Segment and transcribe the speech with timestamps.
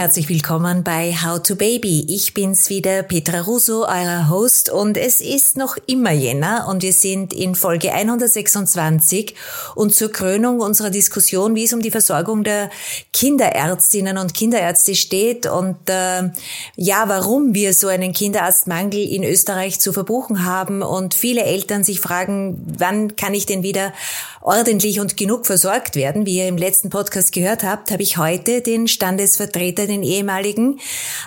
[0.00, 2.06] herzlich willkommen bei How to Baby.
[2.08, 4.70] Ich bin's wieder, Petra Russo, euer Host.
[4.70, 9.34] Und es ist noch immer Jänner und wir sind in Folge 126
[9.74, 12.70] und zur Krönung unserer Diskussion, wie es um die Versorgung der
[13.12, 16.30] Kinderärztinnen und Kinderärzte steht und äh,
[16.76, 20.80] ja, warum wir so einen Kinderarztmangel in Österreich zu verbuchen haben.
[20.80, 23.92] Und viele Eltern sich fragen, wann kann ich denn wieder
[24.40, 26.26] ordentlich und genug versorgt werden.
[26.26, 30.80] Wie ihr im letzten Podcast gehört habt, habe ich heute den Standesvertreter, den ehemaligen,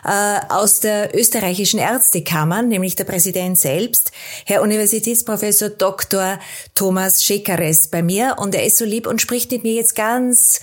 [0.04, 4.12] äh, aus der österreichischen Ärztekammer, nämlich der Präsident selbst,
[4.46, 6.40] Herr Universitätsprofessor Dr.
[6.76, 8.36] Thomas Schekares bei mir.
[8.40, 10.62] Und er ist so lieb und spricht mit mir jetzt ganz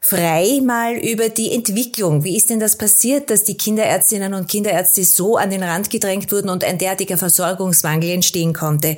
[0.00, 2.24] frei mal über die Entwicklung.
[2.24, 6.30] Wie ist denn das passiert, dass die Kinderärztinnen und Kinderärzte so an den Rand gedrängt
[6.32, 8.96] wurden und ein derartiger Versorgungsmangel entstehen konnte?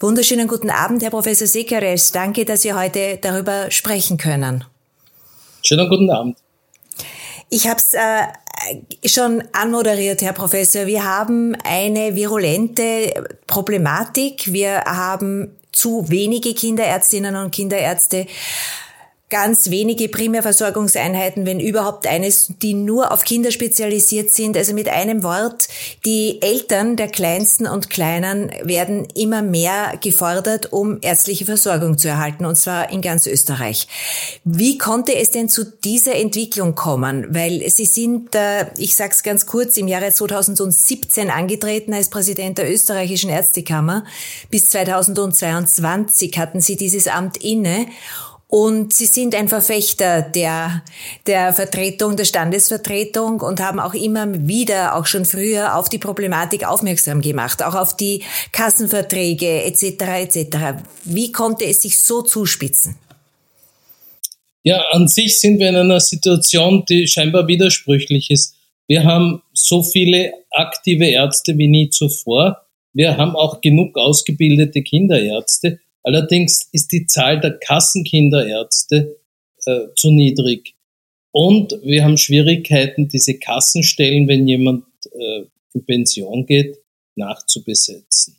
[0.00, 2.12] Wunderschönen guten Abend, Herr Professor Sekares.
[2.12, 4.64] Danke, dass wir heute darüber sprechen können.
[5.62, 6.36] Schönen guten Abend.
[7.48, 10.86] Ich habe es äh, schon anmoderiert, Herr Professor.
[10.86, 14.52] Wir haben eine virulente Problematik.
[14.52, 18.26] Wir haben zu wenige Kinderärztinnen und Kinderärzte
[19.30, 24.56] ganz wenige Primärversorgungseinheiten, wenn überhaupt eines, die nur auf Kinder spezialisiert sind.
[24.56, 25.66] Also mit einem Wort,
[26.04, 32.44] die Eltern der Kleinsten und Kleinen werden immer mehr gefordert, um ärztliche Versorgung zu erhalten,
[32.44, 33.88] und zwar in ganz Österreich.
[34.44, 37.34] Wie konnte es denn zu dieser Entwicklung kommen?
[37.34, 38.36] Weil Sie sind,
[38.76, 44.04] ich sage es ganz kurz, im Jahre 2017 angetreten als Präsident der österreichischen Ärztekammer.
[44.50, 47.86] Bis 2022 hatten Sie dieses Amt inne.
[48.56, 50.84] Und sie sind ein Verfechter der,
[51.26, 56.64] der Vertretung, der Standesvertretung und haben auch immer wieder, auch schon früher, auf die Problematik
[56.64, 59.82] aufmerksam gemacht, auch auf die Kassenverträge etc.
[60.20, 60.56] etc.
[61.02, 62.94] Wie konnte es sich so zuspitzen?
[64.62, 68.54] Ja, an sich sind wir in einer Situation, die scheinbar widersprüchlich ist.
[68.86, 72.64] Wir haben so viele aktive Ärzte wie nie zuvor.
[72.92, 75.80] Wir haben auch genug ausgebildete Kinderärzte.
[76.04, 79.16] Allerdings ist die Zahl der Kassenkinderärzte
[79.64, 80.74] äh, zu niedrig.
[81.32, 86.78] Und wir haben Schwierigkeiten, diese Kassenstellen, wenn jemand äh, in Pension geht,
[87.16, 88.36] nachzubesetzen.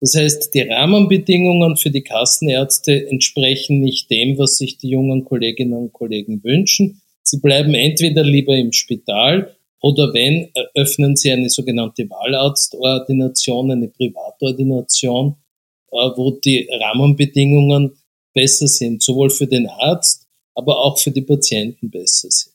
[0.00, 5.74] Das heißt, die Rahmenbedingungen für die Kassenärzte entsprechen nicht dem, was sich die jungen Kolleginnen
[5.74, 7.00] und Kollegen wünschen.
[7.22, 15.36] Sie bleiben entweder lieber im Spital oder wenn, öffnen sie eine sogenannte Wahlarztordination, eine Privatordination
[15.92, 17.96] wo die Rahmenbedingungen
[18.34, 22.51] besser sind, sowohl für den Arzt, aber auch für die Patienten besser sind.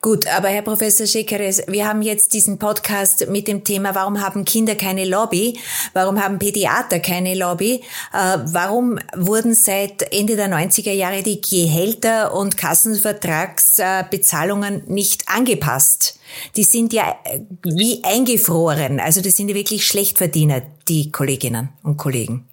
[0.00, 4.44] Gut, aber Herr Professor Schekares, wir haben jetzt diesen Podcast mit dem Thema, warum haben
[4.44, 5.58] Kinder keine Lobby?
[5.92, 7.82] Warum haben Pädiater keine Lobby?
[8.12, 16.18] Äh, warum wurden seit Ende der 90er Jahre die Gehälter und Kassenvertragsbezahlungen nicht angepasst?
[16.56, 19.00] Die sind ja äh, wie eingefroren.
[19.00, 22.48] Also das sind ja wirklich Schlechtverdiener, die Kolleginnen und Kollegen.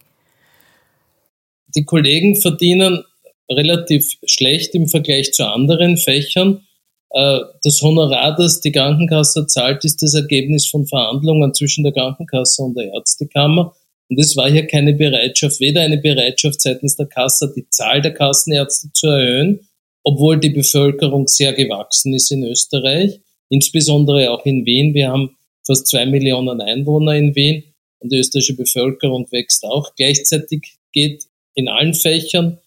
[1.75, 3.03] Die Kollegen verdienen
[3.49, 6.65] relativ schlecht im Vergleich zu anderen Fächern.
[7.13, 12.63] Äh, das Honorar, das die Krankenkasse zahlt, ist das Ergebnis von Verhandlungen zwischen der Krankenkasse
[12.63, 13.75] und der Ärztekammer.
[14.09, 18.13] Und es war hier keine Bereitschaft, weder eine Bereitschaft seitens der Kasse, die Zahl der
[18.13, 19.61] Kassenärzte zu erhöhen,
[20.03, 24.93] obwohl die Bevölkerung sehr gewachsen ist in Österreich, insbesondere auch in Wien.
[24.93, 27.63] Wir haben fast zwei Millionen Einwohner in Wien
[27.99, 29.95] und die österreichische Bevölkerung wächst auch.
[29.95, 32.59] Gleichzeitig geht in allen Fächern,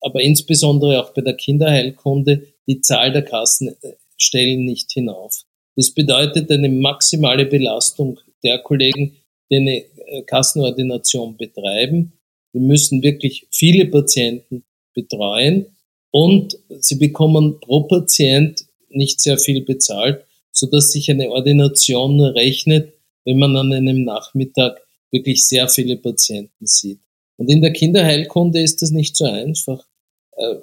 [0.00, 5.42] aber insbesondere auch bei der Kinderheilkunde, die Zahl der Kassenstellen nicht hinauf.
[5.74, 9.16] Das bedeutet eine maximale Belastung der Kollegen,
[9.50, 12.12] die eine äh, Kassenordination betreiben.
[12.52, 14.64] Wir müssen wirklich viele Patienten
[14.94, 15.66] betreuen
[16.12, 22.34] und sie bekommen pro Patient nicht sehr viel bezahlt, so dass sich eine Ordination nur
[22.34, 22.92] rechnet,
[23.24, 27.00] wenn man an einem Nachmittag wirklich sehr viele Patienten sieht.
[27.36, 29.84] Und in der Kinderheilkunde ist das nicht so einfach.
[30.36, 30.56] Äh,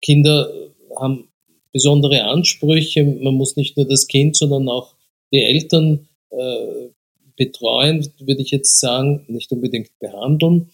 [0.00, 0.63] Kinder
[0.98, 1.28] haben
[1.72, 3.04] besondere Ansprüche.
[3.04, 4.94] Man muss nicht nur das Kind, sondern auch
[5.32, 6.88] die Eltern äh,
[7.36, 10.70] betreuen, würde ich jetzt sagen, nicht unbedingt behandeln.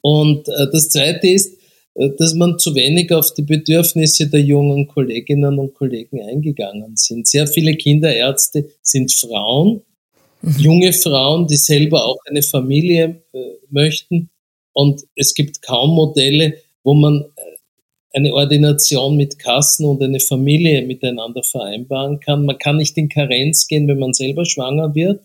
[0.00, 1.56] Und äh, das Zweite ist,
[1.94, 7.28] äh, dass man zu wenig auf die Bedürfnisse der jungen Kolleginnen und Kollegen eingegangen sind.
[7.28, 9.82] Sehr viele Kinderärzte sind Frauen,
[10.42, 10.56] mhm.
[10.58, 13.38] junge Frauen, die selber auch eine Familie äh,
[13.70, 14.30] möchten.
[14.72, 17.24] Und es gibt kaum Modelle, wo man
[18.16, 22.46] eine Ordination mit Kassen und eine Familie miteinander vereinbaren kann.
[22.46, 25.20] Man kann nicht in Karenz gehen, wenn man selber schwanger wird,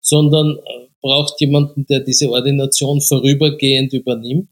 [0.00, 4.48] sondern äh, braucht jemanden, der diese Ordination vorübergehend übernimmt,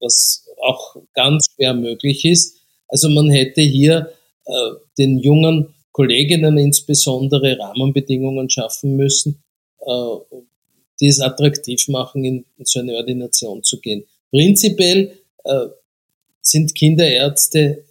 [0.00, 2.56] was auch ganz schwer möglich ist.
[2.88, 4.12] Also man hätte hier
[4.46, 9.42] äh, den jungen Kolleginnen insbesondere Rahmenbedingungen schaffen müssen,
[9.80, 10.38] äh,
[11.00, 14.04] die es attraktiv machen, in, so eine Ordination zu gehen.
[14.30, 15.66] Prinzipiell äh,
[16.46, 17.84] sind Kinderärzte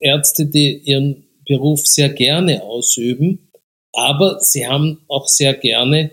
[0.00, 3.50] Ärzte, die ihren Beruf sehr gerne ausüben,
[3.92, 6.10] aber sie haben auch sehr gerne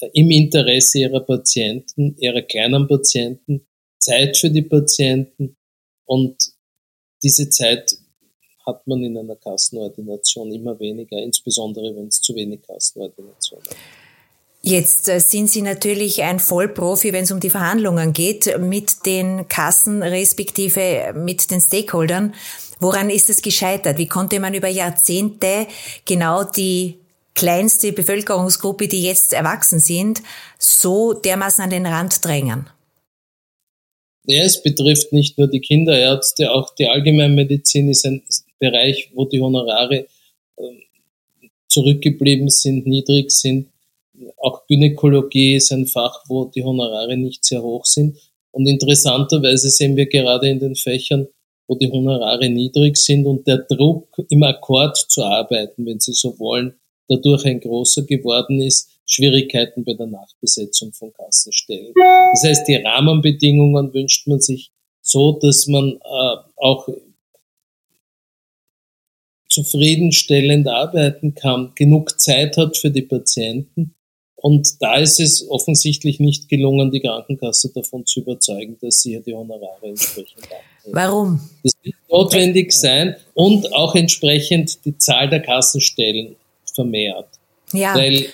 [0.00, 3.66] äh, im Interesse ihrer Patienten, ihrer kleinen Patienten,
[3.98, 5.56] Zeit für die Patienten
[6.04, 6.36] und
[7.22, 7.96] diese Zeit
[8.66, 14.07] hat man in einer Kassenordination immer weniger, insbesondere wenn es zu wenig Kassenordinationen gibt.
[14.60, 19.48] Jetzt äh, sind Sie natürlich ein Vollprofi, wenn es um die Verhandlungen geht, mit den
[19.48, 22.34] Kassen respektive mit den Stakeholdern.
[22.80, 23.98] Woran ist es gescheitert?
[23.98, 25.66] Wie konnte man über Jahrzehnte
[26.04, 26.98] genau die
[27.34, 30.22] kleinste Bevölkerungsgruppe, die jetzt erwachsen sind,
[30.58, 32.68] so dermaßen an den Rand drängen?
[34.24, 38.22] Ja, es betrifft nicht nur die Kinderärzte, auch die Allgemeinmedizin ist ein
[38.58, 40.06] Bereich, wo die Honorare
[40.58, 40.82] ähm,
[41.68, 43.68] zurückgeblieben sind, niedrig sind.
[44.36, 48.16] Auch Gynäkologie ist ein Fach, wo die Honorare nicht sehr hoch sind.
[48.50, 51.28] Und interessanterweise sehen wir gerade in den Fächern,
[51.66, 56.38] wo die Honorare niedrig sind und der Druck im Akkord zu arbeiten, wenn Sie so
[56.38, 56.74] wollen,
[57.08, 61.92] dadurch ein großer geworden ist, Schwierigkeiten bei der Nachbesetzung von Kassenstellen.
[61.94, 66.88] Das heißt, die Rahmenbedingungen wünscht man sich so, dass man äh, auch
[69.48, 73.94] zufriedenstellend arbeiten kann, genug Zeit hat für die Patienten.
[74.40, 79.34] Und da ist es offensichtlich nicht gelungen, die Krankenkasse davon zu überzeugen, dass sie die
[79.34, 80.94] Honorare entsprechend abnehmen.
[80.94, 81.40] Warum?
[81.64, 86.36] Das wird notwendig sein und auch entsprechend die Zahl der Kassenstellen
[86.72, 87.28] vermehrt.
[87.72, 87.94] Ja.
[87.96, 88.28] Weil äh,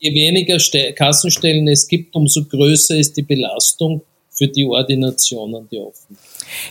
[0.00, 4.02] je weniger Ste Kassenstellen es gibt, umso größer ist die Belastung
[4.34, 6.18] für die Ordinationen, die offen.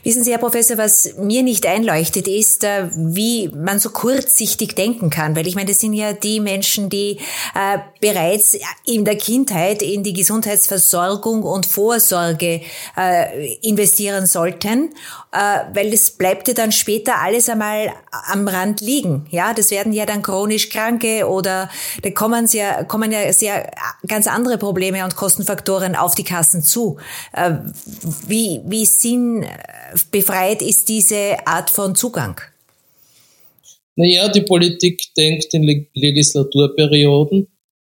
[0.04, 5.10] Wissen Sie, Herr Professor, was mir nicht einleuchtet, ist, äh, wie man so kurzsichtig denken
[5.10, 5.36] kann.
[5.36, 7.20] Weil ich meine, das sind ja die Menschen, die
[7.56, 12.62] äh, bereits in der Kindheit in die Gesundheitsversorgung und Vorsorge
[12.98, 14.94] äh, investieren sollten,
[15.32, 17.92] weil es bleibt ja dann später alles einmal
[18.28, 19.26] am Rand liegen.
[19.32, 21.72] Ja, das werden ja dann chronisch Kranke oder
[22.04, 23.72] da kommen ja, kommen ja sehr
[24.08, 26.98] ganz andere Probleme und Kostenfaktoren auf die Kassen zu.
[28.28, 29.46] Wie, wie sind
[30.12, 32.40] befreit ist diese Art von Zugang?
[33.96, 37.48] Naja, die Politik denkt in Legislaturperioden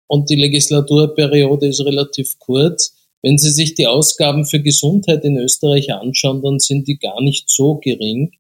[0.08, 2.96] und die Legislaturperiode ist relativ kurz.
[3.22, 7.50] Wenn Sie sich die Ausgaben für Gesundheit in Österreich anschauen, dann sind die gar nicht
[7.50, 8.32] so gering,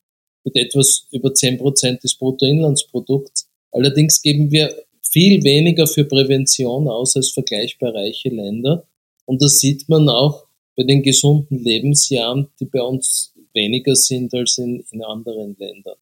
[0.44, 3.48] mit etwas über zehn Prozent des Bruttoinlandsprodukts.
[3.72, 8.88] Allerdings geben wir viel weniger für Prävention aus als vergleichbar reiche Länder.
[9.26, 10.46] Und das sieht man auch
[10.82, 15.98] bei den gesunden Lebensjahren, die bei uns weniger sind als in, in anderen Ländern.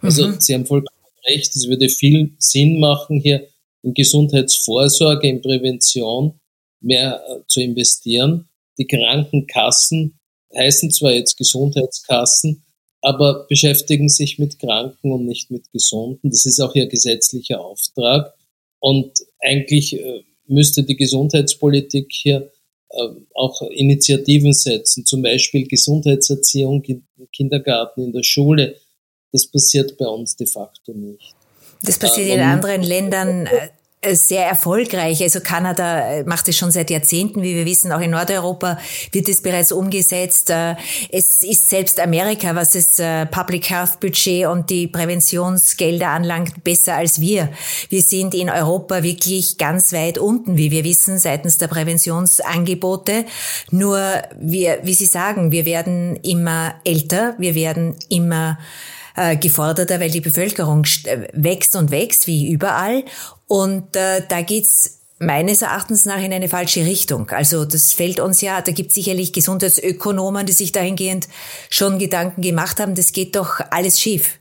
[0.00, 0.36] Also mhm.
[0.38, 0.96] Sie haben vollkommen
[1.26, 3.48] recht, es würde viel Sinn machen, hier
[3.82, 6.38] in Gesundheitsvorsorge, in Prävention
[6.80, 8.48] mehr äh, zu investieren.
[8.78, 10.18] Die Krankenkassen
[10.54, 12.62] heißen zwar jetzt Gesundheitskassen,
[13.02, 16.30] aber beschäftigen sich mit Kranken und nicht mit Gesunden.
[16.30, 18.34] Das ist auch ihr gesetzlicher Auftrag.
[18.78, 22.50] Und eigentlich äh, müsste die Gesundheitspolitik hier
[23.34, 28.76] auch Initiativen setzen, zum Beispiel Gesundheitserziehung im Kindergarten, in der Schule.
[29.32, 31.34] Das passiert bei uns de facto nicht.
[31.82, 33.68] Das passiert in anderen Ländern äh, äh,
[34.02, 35.22] sehr erfolgreich.
[35.22, 37.92] Also Kanada äh, macht es schon seit Jahrzehnten, wie wir wissen.
[37.92, 38.78] Auch in Nordeuropa
[39.12, 40.48] wird es bereits umgesetzt.
[40.48, 40.76] Äh,
[41.10, 47.20] es ist selbst Amerika, was das Public Health Budget und die Präventionsgelder anlangt, besser als
[47.20, 47.50] wir.
[47.88, 53.26] Wir sind in Europa wirklich ganz weit unten, wie wir wissen, seitens der Präventionsangebote.
[53.70, 54.00] Nur
[54.38, 58.58] wir, wie Sie sagen, wir werden immer älter, wir werden immer
[59.40, 60.84] geforderter, weil die Bevölkerung
[61.32, 63.04] wächst und wächst, wie überall.
[63.46, 67.28] Und äh, da geht's meines Erachtens nach in eine falsche Richtung.
[67.30, 71.28] Also das fällt uns ja, da gibt sicherlich Gesundheitsökonomen, die sich dahingehend
[71.68, 74.38] schon Gedanken gemacht haben, das geht doch alles schief.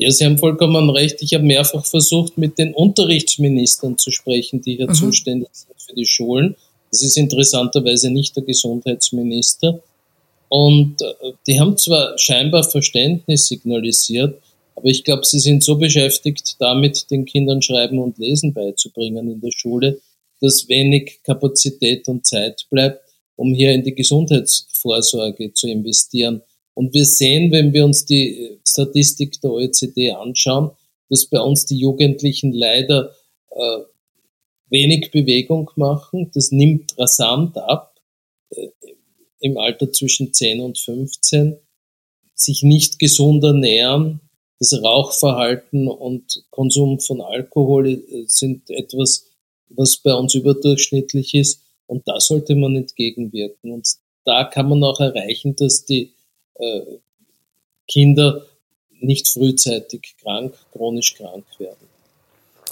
[0.00, 1.20] Ja, Sie haben vollkommen recht.
[1.22, 4.94] Ich habe mehrfach versucht, mit den Unterrichtsministern zu sprechen, die hier mhm.
[4.94, 6.54] zuständig sind für die Schulen.
[6.92, 9.80] Das ist interessanterweise nicht der Gesundheitsminister.
[10.48, 14.40] Und äh, die haben zwar scheinbar Verständnis signalisiert,
[14.74, 19.40] aber ich glaube, sie sind so beschäftigt damit, den Kindern Schreiben und Lesen beizubringen in
[19.40, 20.00] der Schule,
[20.40, 23.00] dass wenig Kapazität und Zeit bleibt,
[23.34, 26.42] um hier in die Gesundheitsvorsorge zu investieren.
[26.74, 30.70] Und wir sehen, wenn wir uns die Statistik der OECD anschauen,
[31.10, 33.14] dass bei uns die Jugendlichen leider
[33.50, 33.78] äh,
[34.70, 36.30] wenig Bewegung machen.
[36.34, 37.94] Das nimmt rasant ab
[38.50, 38.68] äh,
[39.40, 41.56] im Alter zwischen 10 und 15
[42.34, 44.20] sich nicht gesund ernähren.
[44.60, 49.26] Das Rauchverhalten und Konsum von Alkohol äh, sind etwas,
[49.68, 51.62] was bei uns überdurchschnittlich ist.
[51.86, 53.72] Und da sollte man entgegenwirken.
[53.72, 53.88] Und
[54.24, 56.12] da kann man auch erreichen, dass die
[56.54, 56.80] äh,
[57.86, 58.46] Kinder
[59.00, 61.97] nicht frühzeitig krank, chronisch krank werden.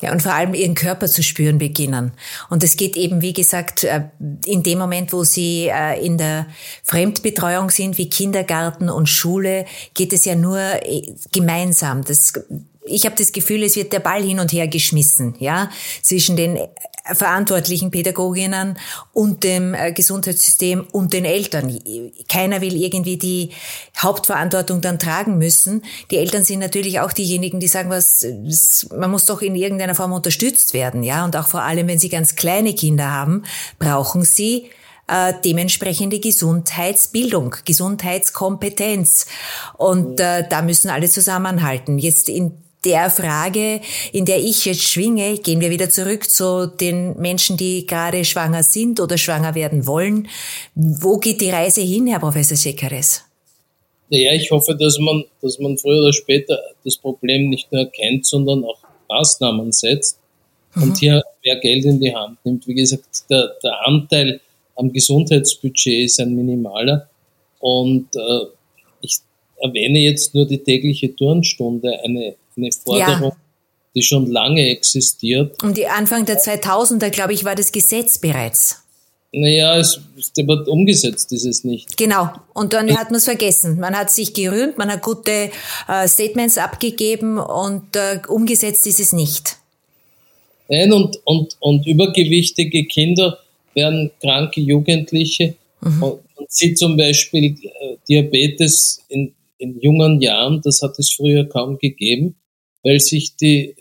[0.02, 2.12] Ja, und vor allem ihren Körper zu spüren beginnen.
[2.50, 4.02] Und es geht eben, wie gesagt, äh,
[4.44, 6.46] in dem Moment, wo sie äh, in der
[6.82, 12.04] Fremdbetreuung sind, wie Kindergarten und Schule, geht es ja nur äh, gemeinsam.
[12.04, 12.34] Das
[12.86, 15.70] ich habe das Gefühl, es wird der Ball hin und her geschmissen, ja,
[16.02, 16.58] zwischen den
[17.14, 18.78] verantwortlichen Pädagoginnen
[19.12, 21.78] und dem äh, Gesundheitssystem und den Eltern.
[22.28, 23.50] Keiner will irgendwie die
[23.96, 25.82] Hauptverantwortung dann tragen müssen.
[26.10, 28.26] Die Eltern sind natürlich auch diejenigen, die sagen, was,
[28.96, 32.08] man muss doch in irgendeiner Form unterstützt werden, ja, und auch vor allem, wenn sie
[32.08, 33.44] ganz kleine Kinder haben,
[33.78, 34.70] brauchen sie
[35.08, 39.26] äh, dementsprechende Gesundheitsbildung, Gesundheitskompetenz.
[39.76, 41.98] Und äh, da müssen alle zusammenhalten.
[41.98, 43.80] Jetzt in der Frage,
[44.12, 48.62] in der ich jetzt schwinge, gehen wir wieder zurück zu den Menschen, die gerade schwanger
[48.62, 50.28] sind oder schwanger werden wollen.
[50.74, 53.24] Wo geht die Reise hin, Herr Professor Schekares?
[54.08, 58.24] Naja, ich hoffe, dass man, dass man früher oder später das Problem nicht nur erkennt,
[58.24, 58.78] sondern auch
[59.08, 60.18] Maßnahmen setzt
[60.74, 60.82] mhm.
[60.82, 62.66] und hier mehr Geld in die Hand nimmt.
[62.68, 64.40] Wie gesagt, der, der Anteil
[64.76, 67.08] am Gesundheitsbudget ist ein minimaler
[67.58, 68.46] und äh,
[69.00, 69.18] ich
[69.56, 73.36] erwähne jetzt nur die tägliche Turnstunde, eine eine Forderung, ja.
[73.94, 75.62] die schon lange existiert.
[75.62, 78.82] Um die Anfang der 2000er, glaube ich, war das Gesetz bereits.
[79.32, 80.00] Naja, es
[80.34, 81.96] wird umgesetzt, ist es nicht.
[81.96, 82.30] Genau.
[82.54, 83.78] Und dann hat man es vergessen.
[83.78, 85.50] Man hat sich gerühmt, man hat gute
[85.88, 89.58] äh, Statements abgegeben und äh, umgesetzt ist es nicht.
[90.68, 93.38] Nein, und, und, und übergewichtige Kinder
[93.74, 95.54] werden kranke Jugendliche.
[95.82, 96.02] Mhm.
[96.02, 101.46] Und man sieht zum Beispiel äh, Diabetes in, in jungen Jahren, das hat es früher
[101.46, 102.36] kaum gegeben
[102.82, 103.74] weil sich die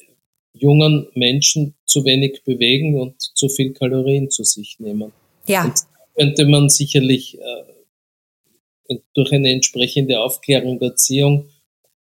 [0.53, 5.11] jungen Menschen zu wenig bewegen und zu viel Kalorien zu sich nehmen.
[5.47, 5.65] Ja.
[5.65, 5.73] Und
[6.15, 11.49] könnte man sicherlich äh, durch eine entsprechende Aufklärung, Erziehung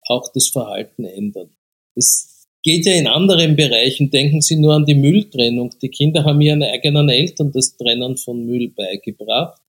[0.03, 1.51] auch das Verhalten ändern.
[1.95, 4.11] Das geht ja in anderen Bereichen.
[4.11, 5.75] Denken Sie nur an die Mülltrennung.
[5.83, 9.61] Die Kinder haben ihren eigenen Eltern das Trennen von Müll beigebracht.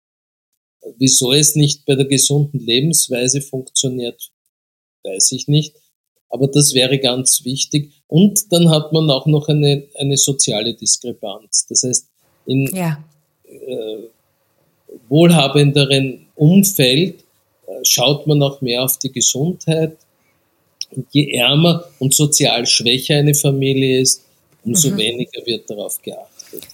[0.97, 4.31] Wieso es nicht bei der gesunden Lebensweise funktioniert,
[5.03, 5.75] weiß ich nicht.
[6.29, 7.91] Aber das wäre ganz wichtig.
[8.07, 11.65] Und dann hat man auch noch eine, eine soziale Diskrepanz.
[11.67, 12.07] Das heißt,
[12.45, 13.03] in ja.
[13.45, 13.97] äh,
[15.07, 17.15] wohlhabenderen Umfeld
[17.67, 19.97] äh, schaut man auch mehr auf die Gesundheit.
[20.91, 24.23] Und je ärmer und sozial schwächer eine Familie ist,
[24.63, 24.97] umso mhm.
[24.97, 26.29] weniger wird darauf geachtet.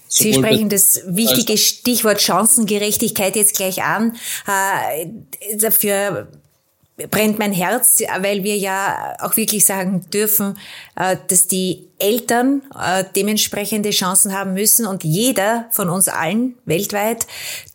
[0.08, 4.16] Sie sprechen das wichtige Stichwort Chancengerechtigkeit jetzt gleich an.
[4.48, 5.08] Äh,
[5.58, 6.30] dafür
[6.98, 10.58] brennt mein Herz, weil wir ja auch wirklich sagen dürfen,
[10.96, 17.26] äh, dass die Eltern äh, dementsprechende Chancen haben müssen und jeder von uns allen weltweit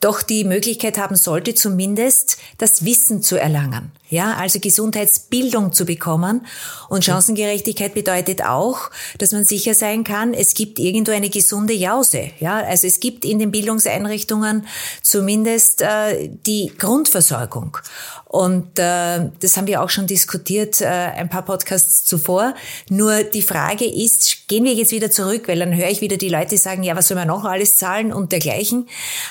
[0.01, 3.93] doch die Möglichkeit haben sollte, zumindest das Wissen zu erlangen.
[4.11, 6.45] Ja, also Gesundheitsbildung zu bekommen.
[6.89, 12.31] Und Chancengerechtigkeit bedeutet auch, dass man sicher sein kann, es gibt irgendwo eine gesunde Jause.
[12.41, 14.67] Ja, also es gibt in den Bildungseinrichtungen
[15.03, 17.79] zumindest äh, die Grundversorgung.
[18.25, 22.55] Und äh, das haben wir auch schon diskutiert, äh, ein paar Podcasts zuvor.
[22.89, 24.10] Nur die Frage ist,
[24.49, 27.09] gehen wir jetzt wieder zurück, weil dann höre ich wieder die Leute sagen, ja, was
[27.09, 28.89] soll man noch alles zahlen und dergleichen.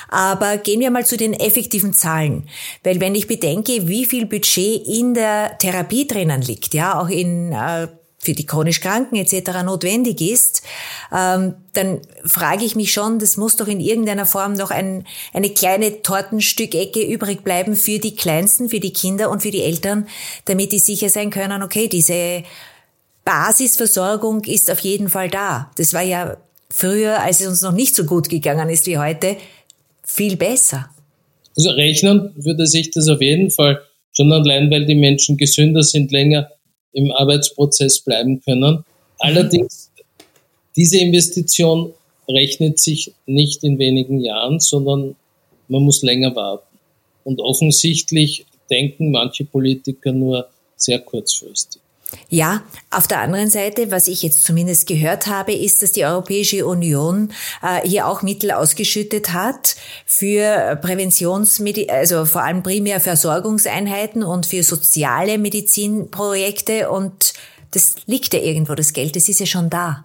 [0.08, 2.48] Aber gehen wir mal zu den effektiven Zahlen.
[2.84, 7.52] Weil wenn ich bedenke, wie viel Budget in der Therapie drinnen liegt, ja, auch in
[7.52, 7.88] äh,
[8.20, 9.62] für die chronisch Kranken etc.
[9.64, 10.62] notwendig ist,
[11.10, 15.50] ähm, dann frage ich mich schon, das muss doch in irgendeiner Form noch ein, eine
[15.50, 20.06] kleine Tortenstückecke übrig bleiben für die Kleinsten, für die Kinder und für die Eltern,
[20.44, 22.44] damit die sicher sein können, okay, diese
[23.30, 25.70] Basisversorgung ist auf jeden Fall da.
[25.76, 26.36] Das war ja
[26.68, 29.36] früher, als es uns noch nicht so gut gegangen ist wie heute,
[30.02, 30.90] viel besser.
[31.56, 36.10] Also rechnen würde sich das auf jeden Fall schon allein, weil die Menschen gesünder sind,
[36.10, 36.50] länger
[36.92, 38.84] im Arbeitsprozess bleiben können.
[39.20, 39.92] Allerdings,
[40.74, 41.92] diese Investition
[42.28, 45.14] rechnet sich nicht in wenigen Jahren, sondern
[45.68, 46.76] man muss länger warten.
[47.22, 51.80] Und offensichtlich denken manche Politiker nur sehr kurzfristig.
[52.28, 56.66] Ja, auf der anderen Seite, was ich jetzt zumindest gehört habe, ist, dass die Europäische
[56.66, 59.76] Union äh, hier auch Mittel ausgeschüttet hat
[60.06, 67.32] für Präventionsmedi also vor allem primär Versorgungseinheiten und für soziale Medizinprojekte und
[67.72, 70.04] das liegt ja irgendwo, das Geld, das ist ja schon da.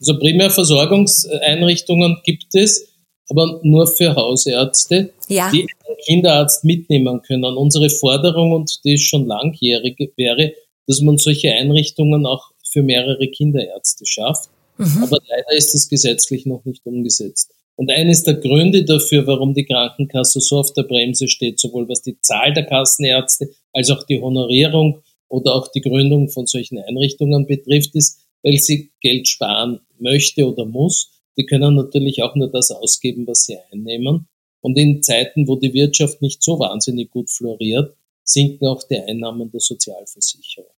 [0.00, 2.88] Also Primärversorgungseinrichtungen gibt es.
[3.28, 5.50] aber nur für Hausärzte, ja.
[5.50, 7.56] die einen Kinderarzt mitnehmen können.
[7.56, 10.52] Unsere Forderung, und die ist schon langjährig, wäre,
[10.86, 14.50] dass man solche Einrichtungen auch für mehrere Kinderärzte schafft.
[14.78, 15.02] Mhm.
[15.02, 17.52] Aber leider ist das gesetzlich noch nicht umgesetzt.
[17.76, 22.02] Und eines der Gründe dafür, warum die Krankenkasse so auf der Bremse steht, sowohl was
[22.02, 27.46] die Zahl der Kassenärzte als auch die Honorierung oder auch die Gründung von solchen Einrichtungen
[27.46, 31.10] betrifft, ist, weil sie Geld sparen möchte oder muss.
[31.36, 34.26] Die können natürlich auch nur das ausgeben, was sie einnehmen.
[34.62, 39.50] Und in Zeiten, wo die Wirtschaft nicht so wahnsinnig gut floriert, sinken auch die Einnahmen
[39.50, 40.75] der Sozialversicherung.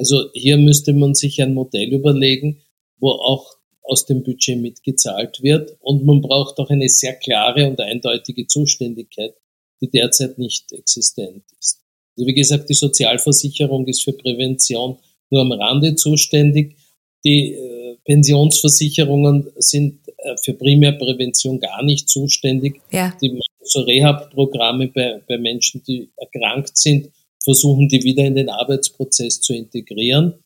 [0.00, 2.62] Also hier müsste man sich ein Modell überlegen,
[3.00, 3.52] wo auch
[3.82, 5.76] aus dem Budget mitgezahlt wird.
[5.80, 9.34] Und man braucht auch eine sehr klare und eindeutige Zuständigkeit,
[9.82, 11.82] die derzeit nicht existent ist.
[12.16, 14.96] Also wie gesagt, die Sozialversicherung ist für Prävention
[15.28, 16.76] nur am Rande zuständig.
[17.22, 22.80] Die äh, Pensionsversicherungen sind äh, für Primärprävention gar nicht zuständig.
[22.90, 23.14] Ja.
[23.20, 27.10] Die machen so Rehab-Programme bei, bei Menschen, die erkrankt sind,
[27.42, 30.44] versuchen die wieder in den Arbeitsprozess zu integrieren.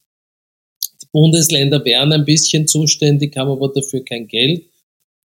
[1.02, 4.66] Die Bundesländer wären ein bisschen zuständig, haben aber dafür kein Geld.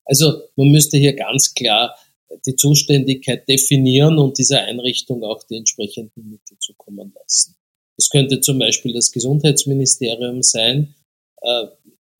[0.05, 1.95] Also man müsste hier ganz klar
[2.47, 7.57] die Zuständigkeit definieren und dieser Einrichtung auch die entsprechenden Mittel zukommen lassen.
[7.97, 10.95] Das könnte zum Beispiel das Gesundheitsministerium sein.
[11.43, 11.67] Äh,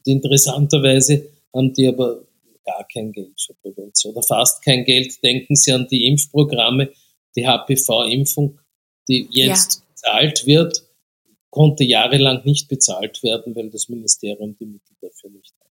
[0.05, 2.25] interessanterweise haben die aber
[2.65, 5.23] gar kein Geld für Prävention oder fast kein Geld.
[5.23, 6.91] Denken Sie an die Impfprogramme,
[7.37, 8.59] die HPV-Impfung,
[9.09, 9.81] die jetzt ja.
[9.91, 10.83] bezahlt wird,
[11.51, 15.69] konnte jahrelang nicht bezahlt werden, weil das Ministerium die Mittel dafür nicht hat.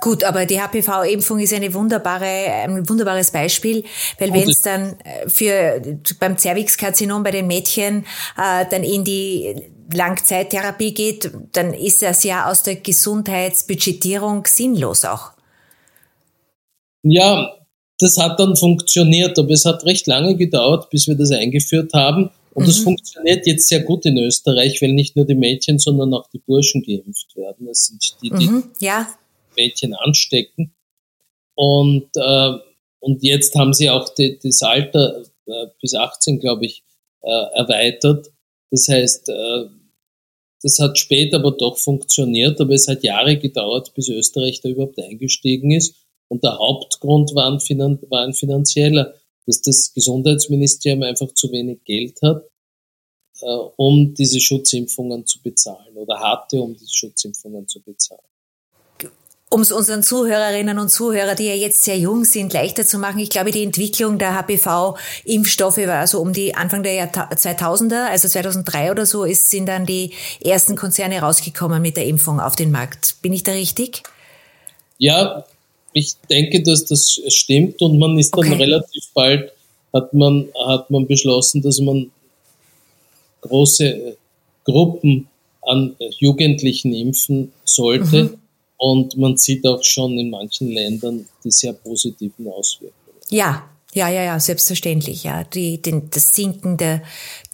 [0.00, 3.84] Gut, aber die HPV-Impfung ist eine wunderbare, ein wunderbares Beispiel,
[4.18, 5.80] weil wenn es dann äh, für
[6.20, 8.04] beim Zervixkarzinom bei den Mädchen
[8.36, 9.54] äh, dann in die
[9.92, 15.32] Langzeittherapie geht, dann ist das ja aus der Gesundheitsbudgetierung sinnlos auch.
[17.02, 17.52] Ja,
[17.98, 22.30] das hat dann funktioniert, aber es hat recht lange gedauert, bis wir das eingeführt haben.
[22.52, 22.66] Und mhm.
[22.66, 26.38] das funktioniert jetzt sehr gut in Österreich, weil nicht nur die Mädchen, sondern auch die
[26.38, 27.66] Burschen geimpft werden.
[27.66, 29.08] Das sind die, die mhm, ja.
[29.56, 30.72] Mädchen anstecken.
[31.54, 32.52] Und, äh,
[33.00, 36.82] und jetzt haben sie auch die, das Alter äh, bis 18, glaube ich,
[37.22, 38.28] äh, erweitert.
[38.70, 39.64] Das heißt, äh,
[40.62, 44.98] das hat später aber doch funktioniert, aber es hat Jahre gedauert, bis Österreich da überhaupt
[44.98, 46.05] eingestiegen ist.
[46.28, 49.14] Und der Hauptgrund war ein, Finan war ein finanzieller,
[49.46, 52.44] dass das Gesundheitsministerium einfach zu wenig Geld hat,
[53.40, 58.20] äh, um diese Schutzimpfungen zu bezahlen oder hatte, um diese Schutzimpfungen zu bezahlen
[59.48, 63.20] um es unseren Zuhörerinnen und Zuhörern, die ja jetzt sehr jung sind, leichter zu machen.
[63.20, 68.90] Ich glaube, die Entwicklung der HPV-Impfstoffe war so um die Anfang der 2000er, also 2003
[68.90, 70.12] oder so, ist, sind dann die
[70.44, 73.22] ersten Konzerne rausgekommen mit der Impfung auf den Markt.
[73.22, 74.02] Bin ich da richtig?
[74.98, 75.44] Ja,
[75.96, 78.62] ich denke, dass das stimmt und man ist dann okay.
[78.62, 79.50] relativ bald,
[79.94, 82.10] hat man, hat man beschlossen, dass man
[83.40, 84.14] große
[84.64, 85.26] Gruppen
[85.62, 88.24] an Jugendlichen impfen sollte.
[88.24, 88.38] Mhm.
[88.76, 93.16] Und man sieht auch schon in manchen Ländern die sehr positiven Auswirkungen.
[93.30, 95.42] Ja, ja, ja, ja, selbstverständlich, ja.
[95.42, 97.02] Die, den, das Sinken der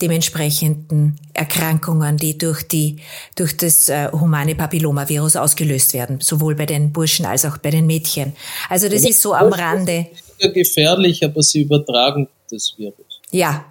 [0.03, 2.97] dementsprechenden Erkrankungen, die durch die,
[3.37, 7.87] durch das äh, humane Papillomavirus ausgelöst werden, sowohl bei den Burschen als auch bei den
[7.87, 8.33] Mädchen.
[8.69, 10.09] Also das ja, ist so am Rande.
[10.41, 13.21] Gefährlich, aber sie übertragen das Virus.
[13.31, 13.65] Ja.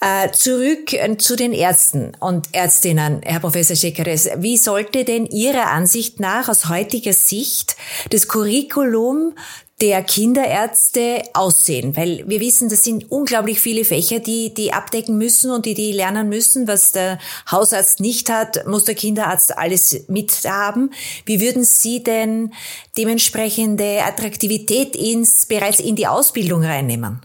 [0.00, 4.28] Äh, zurück äh, zu den Ärzten und Ärztinnen, Herr Professor Scheckeres.
[4.38, 7.76] Wie sollte denn Ihrer Ansicht nach aus heutiger Sicht
[8.10, 9.34] das Curriculum
[9.80, 11.96] der Kinderärzte aussehen?
[11.96, 15.92] Weil wir wissen, das sind unglaublich viele Fächer, die die abdecken müssen und die die
[15.92, 16.66] lernen müssen.
[16.66, 17.18] Was der
[17.50, 20.92] Hausarzt nicht hat, muss der Kinderarzt alles mithaben.
[21.26, 22.52] Wie würden Sie denn
[22.96, 27.20] dementsprechende Attraktivität ins, bereits in die Ausbildung reinnehmen?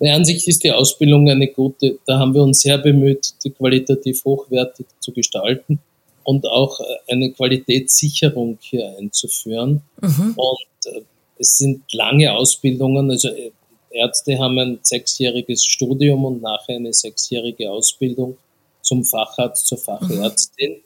[0.00, 1.98] Der Ansicht ist die Ausbildung eine gute.
[2.06, 5.78] Da haben wir uns sehr bemüht, die qualitativ hochwertig zu gestalten
[6.24, 9.82] und auch äh, eine Qualitätssicherung hier einzuführen.
[10.00, 10.34] Mhm.
[10.36, 11.02] Und äh,
[11.40, 13.50] es sind lange Ausbildungen, also äh,
[13.90, 18.36] Ärzte haben ein sechsjähriges Studium und nachher eine sechsjährige Ausbildung
[18.82, 20.82] zum Facharzt, zur Fachärztin.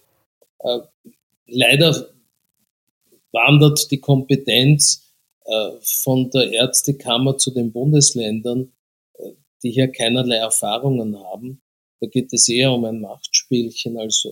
[0.62, 0.82] Mhm.
[1.46, 2.08] leider
[3.32, 5.12] wandert die Kompetenz
[5.82, 8.72] von der Ärztekammer zu den Bundesländern
[9.64, 11.60] die hier keinerlei Erfahrungen haben.
[12.00, 14.30] Da geht es eher um ein Machtspielchen als äh,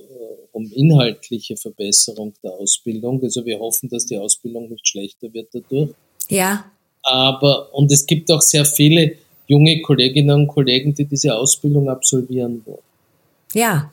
[0.52, 3.22] um inhaltliche Verbesserung der Ausbildung.
[3.22, 5.94] Also wir hoffen, dass die Ausbildung nicht schlechter wird dadurch.
[6.32, 6.64] Ja.
[7.02, 9.16] Aber, und es gibt auch sehr viele
[9.46, 12.78] junge Kolleginnen und Kollegen, die diese Ausbildung absolvieren wollen.
[13.54, 13.90] Ja.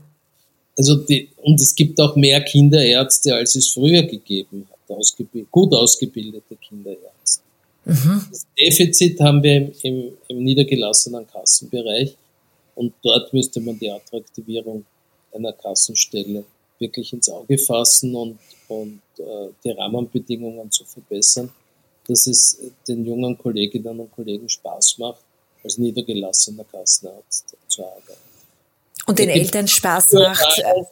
[0.78, 5.73] Also die, und es gibt auch mehr Kinderärzte, als es früher gegeben hat, ausgebild, gut
[5.73, 7.43] ausgebildete Kinderärzte.
[7.86, 8.25] Mhm.
[8.30, 12.15] Das Defizit haben wir im, im, im niedergelassenen Kassenbereich
[12.75, 14.86] und dort müsste man die Attraktivierung
[15.34, 16.43] einer Kassenstelle
[16.80, 21.49] wirklich ins Auge fassen und, und äh, die Rahmenbedingungen zu verbessern,
[22.10, 25.22] dass es den jungen Kolleginnen und Kollegen Spaß macht,
[25.63, 28.30] als niedergelassener Kassenarzt zu arbeiten.
[29.06, 30.60] Und den Eltern Spaß macht.
[30.60, 30.84] Äh,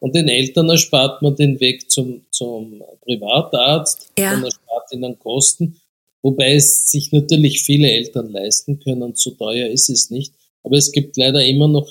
[0.00, 4.34] und den Eltern erspart man den Weg zum, zum Privatarzt ja.
[4.34, 5.80] und erspart ihnen Kosten,
[6.22, 10.32] wobei es sich natürlich viele Eltern leisten können, so teuer ist es nicht.
[10.62, 11.88] Aber es gibt leider immer noch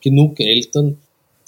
[0.00, 0.98] genug Eltern,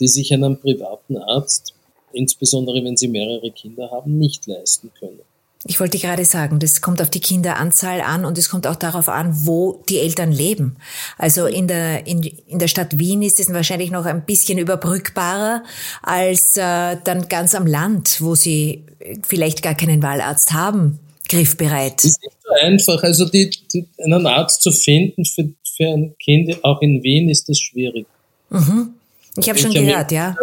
[0.01, 1.75] die sich einen privaten Arzt,
[2.12, 5.21] insbesondere wenn sie mehrere Kinder haben, nicht leisten können.
[5.66, 9.11] Ich wollte gerade sagen, das kommt auf die Kinderanzahl an und es kommt auch darauf
[9.11, 10.77] an, wo die Eltern leben.
[11.18, 15.62] Also in der, in, in der Stadt Wien ist es wahrscheinlich noch ein bisschen überbrückbarer
[16.03, 18.85] als äh, dann ganz am Land, wo sie
[19.23, 21.99] vielleicht gar keinen Wahlarzt haben, griffbereit.
[21.99, 23.03] Es ist nicht so einfach.
[23.03, 27.51] Also die, die, einen Arzt zu finden für, für ein Kind, auch in Wien, ist
[27.51, 28.07] das schwierig.
[28.49, 28.94] Mhm.
[29.37, 30.35] Ich habe schon gehört, ja.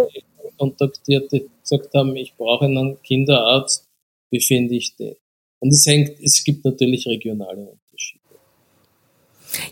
[0.60, 3.87] Kontaktiert, die gesagt haben, ich brauche einen Kinderarzt
[4.30, 5.16] wie finde ich den?
[5.60, 8.18] Und es hängt, es gibt natürlich regionale Unterschiede.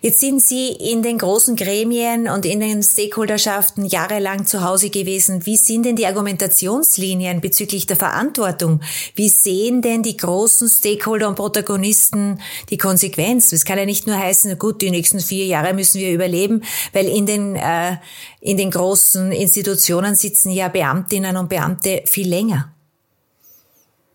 [0.02, 5.46] Jetzt sind Sie in den großen Gremien und in den Stakeholderschaften jahrelang zu Hause gewesen.
[5.46, 8.82] Wie sind denn die Argumentationslinien bezüglich der Verantwortung?
[9.16, 12.40] Wie sehen denn die großen Stakeholder und Protagonisten
[12.70, 13.52] die Konsequenz?
[13.52, 16.64] Es kann ja nicht nur heißen, gut, die nächsten vier Jahre müssen wir überleben,
[16.94, 17.98] weil in den, äh,
[18.40, 22.75] in den großen Institutionen sitzen ja Beamtinnen und Beamte viel länger.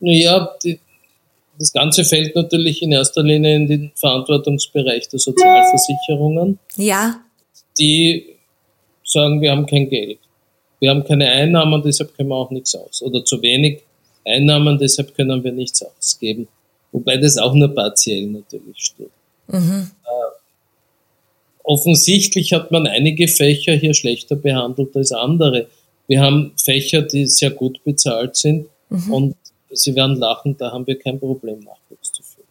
[0.01, 0.79] Ja, die,
[1.59, 6.59] das Ganze fällt natürlich in erster Linie in den Verantwortungsbereich der Sozialversicherungen.
[6.77, 7.21] Ja.
[7.79, 8.37] Die
[9.05, 10.19] sagen, wir haben kein Geld.
[10.79, 13.03] Wir haben keine Einnahmen, deshalb können wir auch nichts aus.
[13.03, 13.83] Oder zu wenig
[14.25, 16.49] Einnahmen, deshalb können wir nichts ausgeben.
[16.93, 19.11] Wobei das auch nur partiell natürlich stimmt.
[19.49, 19.91] Mhm.
[20.05, 20.09] Äh,
[21.63, 25.67] offensichtlich hat man einige Fächer hier schlechter behandelt als andere.
[26.07, 29.13] Wir haben Fächer, die sehr gut bezahlt sind mhm.
[29.13, 29.37] und
[29.73, 32.47] Sie werden lachen, da haben wir kein Problem, Nachwuchs zu führen.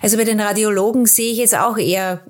[0.00, 2.20] Also bei den Radiologen sehe ich jetzt auch eher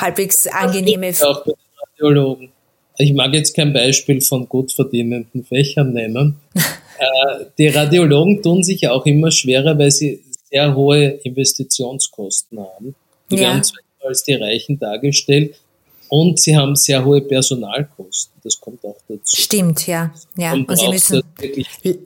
[0.00, 1.12] halbwegs angenehme.
[1.22, 2.52] Auch bei den Radiologen.
[2.98, 6.36] Ich mag jetzt kein Beispiel von gut verdienenden Fächern nennen.
[7.00, 12.94] Äh, die Radiologen tun sich auch immer schwerer, weil sie sehr hohe Investitionskosten haben.
[13.30, 13.40] Die ja.
[13.40, 15.56] werden zwar als die Reichen dargestellt,
[16.10, 18.34] und sie haben sehr hohe Personalkosten.
[18.42, 19.40] Das kommt auch dazu.
[19.42, 20.12] Stimmt, ja.
[20.36, 20.52] ja.
[20.52, 21.22] Und, und sie müssen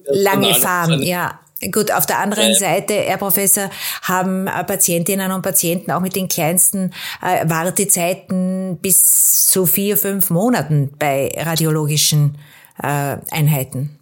[0.07, 1.41] lange fahren, ja.
[1.71, 2.55] Gut, auf der anderen ja.
[2.55, 3.71] Seite, Herr Professor,
[4.03, 10.31] haben äh, Patientinnen und Patienten auch mit den kleinsten äh, Wartezeiten bis zu vier, fünf
[10.31, 12.39] Monaten bei radiologischen
[12.83, 13.99] äh, Einheiten.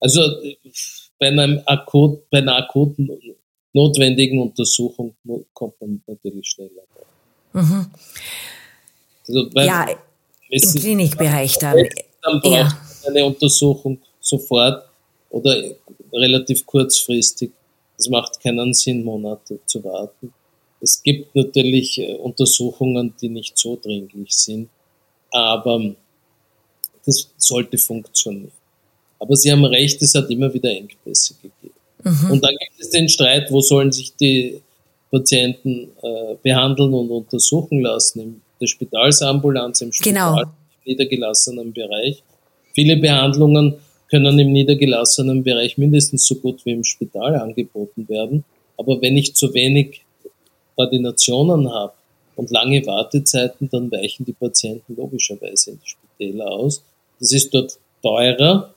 [0.00, 0.20] Also
[1.18, 3.08] bei, einem akut, bei einer akuten
[3.72, 5.14] notwendigen Untersuchung
[5.52, 6.82] kommt man natürlich schneller.
[7.52, 7.86] Mhm.
[9.26, 9.86] Also, ja,
[10.48, 11.88] im Klinikbereich dann.
[12.22, 12.78] Dann braucht ja.
[13.06, 14.84] eine Untersuchung sofort
[15.32, 15.56] oder
[16.12, 17.50] relativ kurzfristig.
[17.98, 20.32] Es macht keinen Sinn, Monate zu warten.
[20.80, 24.68] Es gibt natürlich äh, Untersuchungen, die nicht so dringlich sind,
[25.30, 25.94] aber
[27.04, 28.52] das sollte funktionieren.
[29.18, 31.74] Aber Sie haben recht, es hat immer wieder Engpässe gegeben.
[32.02, 32.30] Mhm.
[32.32, 34.60] Und dann gibt es den Streit, wo sollen sich die
[35.10, 40.42] Patienten äh, behandeln und untersuchen lassen, in der Spitalsambulanz, im Spital, genau.
[40.42, 40.48] im
[40.84, 42.22] niedergelassenen Bereich.
[42.74, 43.76] Viele Behandlungen
[44.12, 48.44] können im niedergelassenen Bereich mindestens so gut wie im Spital angeboten werden.
[48.76, 50.02] Aber wenn ich zu wenig
[50.76, 51.94] Ordinationen habe
[52.36, 56.84] und lange Wartezeiten, dann weichen die Patienten logischerweise in die Spitäler aus.
[57.20, 58.74] Das ist dort teurer,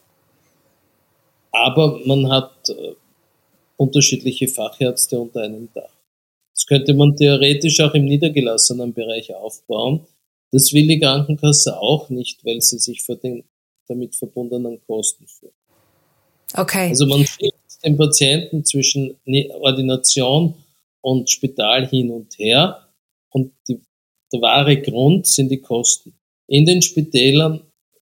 [1.52, 2.94] aber man hat äh,
[3.76, 5.92] unterschiedliche Fachärzte unter einem Dach.
[6.54, 10.08] Das könnte man theoretisch auch im niedergelassenen Bereich aufbauen.
[10.54, 13.44] Das will die Krankenkasse auch nicht, weil sie sich vor den
[13.88, 15.54] damit verbundenen Kosten führen.
[16.56, 16.90] Okay.
[16.90, 19.16] Also man schiebt den Patienten zwischen
[19.60, 20.56] Ordination
[21.02, 22.88] und Spital hin und her
[23.30, 23.80] und die,
[24.32, 26.14] der wahre Grund sind die Kosten.
[26.48, 27.62] In den Spitälern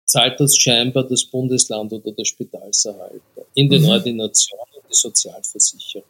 [0.04, 3.46] zahlt das scheinbar das Bundesland oder der Spitalserhalter.
[3.54, 3.88] In den mhm.
[3.88, 6.06] Ordinationen die Sozialversicherung.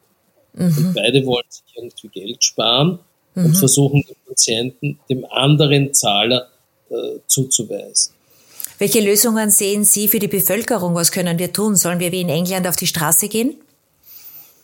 [0.55, 0.77] Mhm.
[0.79, 2.98] Und beide wollen sich irgendwie Geld sparen
[3.35, 3.46] mhm.
[3.46, 6.48] und versuchen den Patienten dem anderen Zahler
[6.90, 8.13] äh, zuzuweisen.
[8.85, 10.94] Welche Lösungen sehen Sie für die Bevölkerung?
[10.94, 11.75] Was können wir tun?
[11.75, 13.55] Sollen wir wie in England auf die Straße gehen?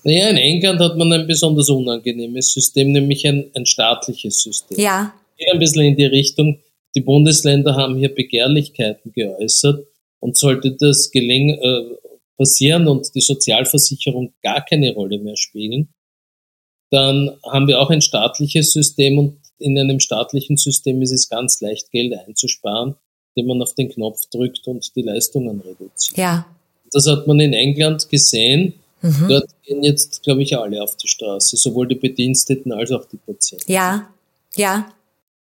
[0.05, 4.79] Naja, in England hat man ein besonders unangenehmes System, nämlich ein, ein staatliches System.
[4.79, 5.15] Ja.
[5.39, 6.59] Geht ein bisschen in die Richtung,
[6.95, 9.87] die Bundesländer haben hier Begehrlichkeiten geäußert
[10.19, 11.97] und sollte das gelingen, äh,
[12.37, 15.95] passieren und die Sozialversicherung gar keine Rolle mehr spielen,
[16.91, 21.63] dann haben wir auch ein staatliches System und in einem staatlichen System ist es ganz
[21.63, 22.97] leicht, Geld einzusparen,
[23.35, 26.19] indem man auf den Knopf drückt und die Leistungen reduziert.
[26.19, 26.47] Ja.
[26.93, 28.75] Das hat man in England gesehen.
[29.03, 29.27] Mhm.
[29.29, 33.17] Dort gehen jetzt, glaube ich, alle auf die Straße, sowohl die Bediensteten als auch die
[33.17, 33.71] Patienten.
[33.71, 34.11] Ja,
[34.57, 34.93] ja.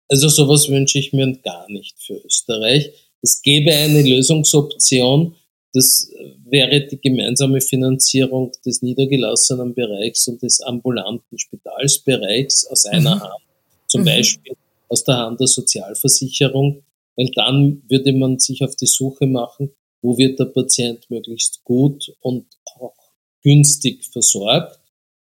[0.08, 2.92] Also sowas wünsche ich mir gar nicht für Österreich.
[3.22, 5.34] Es gäbe eine Lösungsoption,
[5.72, 6.12] das
[6.44, 13.20] wäre die gemeinsame Finanzierung des niedergelassenen Bereichs und des ambulanten Spitalsbereichs aus einer mhm.
[13.22, 13.42] Hand,
[13.86, 14.06] zum mhm.
[14.06, 14.52] Beispiel
[14.88, 16.82] aus der Hand der Sozialversicherung,
[17.16, 19.70] weil dann würde man sich auf die Suche machen,
[20.02, 22.46] wo wird der Patient möglichst gut und
[22.76, 22.94] auch
[23.42, 24.78] günstig versorgt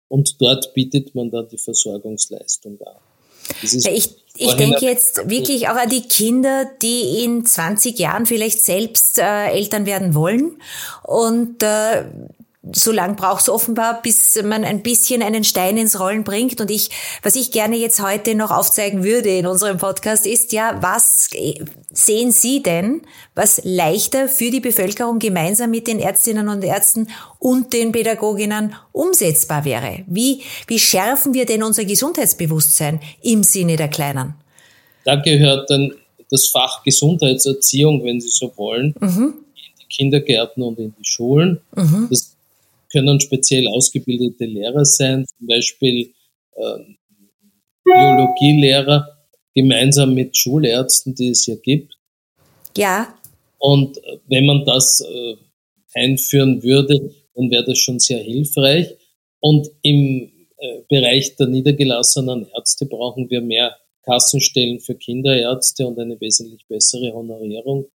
[0.08, 2.96] und dort bietet man dann die Versorgungsleistung an.
[3.62, 9.18] Ich ich denke jetzt wirklich auch an die Kinder, die in 20 Jahren vielleicht selbst
[9.18, 10.60] äh, Eltern werden wollen
[11.04, 12.04] und äh,
[12.72, 16.60] so lang braucht es offenbar, bis man ein bisschen einen Stein ins Rollen bringt.
[16.60, 16.90] Und ich,
[17.22, 21.30] was ich gerne jetzt heute noch aufzeigen würde in unserem Podcast, ist ja, was
[21.90, 23.02] sehen Sie denn,
[23.34, 29.64] was leichter für die Bevölkerung gemeinsam mit den Ärztinnen und Ärzten und den Pädagoginnen umsetzbar
[29.64, 30.04] wäre?
[30.06, 34.34] Wie, wie schärfen wir denn unser Gesundheitsbewusstsein im Sinne der Kleinen?
[35.04, 35.92] Da gehört dann
[36.30, 39.34] das Fach Gesundheitserziehung, wenn Sie so wollen, mhm.
[39.54, 41.60] in die Kindergärten und in die Schulen.
[41.76, 42.08] Mhm.
[42.10, 42.35] Das
[42.96, 46.14] können speziell ausgebildete Lehrer sein, zum Beispiel
[46.52, 46.78] äh,
[47.84, 49.06] Biologielehrer,
[49.54, 51.94] gemeinsam mit Schulärzten, die es hier gibt.
[52.76, 53.14] Ja.
[53.58, 55.36] Und äh, wenn man das äh,
[55.94, 58.94] einführen würde, dann wäre das schon sehr hilfreich.
[59.40, 66.18] Und im äh, Bereich der niedergelassenen Ärzte brauchen wir mehr Kassenstellen für Kinderärzte und eine
[66.20, 67.86] wesentlich bessere Honorierung